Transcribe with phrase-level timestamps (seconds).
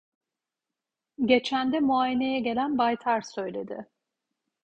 [1.25, 3.87] Geçende muayeneye gelen baytar söyledi…